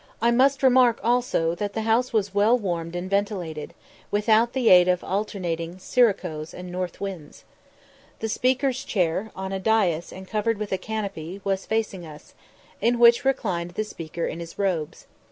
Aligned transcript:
I 0.19 0.31
must 0.31 0.63
remark, 0.63 0.99
also, 1.03 1.53
that 1.53 1.73
the 1.73 1.83
house 1.83 2.11
was 2.11 2.33
well 2.33 2.57
warmed 2.57 2.95
and 2.95 3.07
ventilated, 3.07 3.75
without 4.09 4.53
the 4.53 4.67
aid 4.71 4.87
of 4.87 5.03
alternating 5.03 5.77
siroccos 5.77 6.55
and 6.55 6.71
north 6.71 6.99
winds. 6.99 7.43
The 8.17 8.27
Speaker's 8.27 8.83
chair, 8.83 9.29
on 9.35 9.51
a 9.53 9.59
dais 9.59 10.11
and 10.11 10.27
covered 10.27 10.57
with 10.57 10.71
a 10.71 10.79
canopy, 10.79 11.39
was 11.43 11.67
facing 11.67 12.03
us, 12.03 12.33
in 12.81 12.97
which 12.97 13.23
reclined 13.23 13.75
the 13.75 13.83
Speaker 13.83 14.25
in 14.25 14.39
his 14.39 14.57
robes. 14.57 15.05